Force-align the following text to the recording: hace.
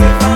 hace. 0.00 0.33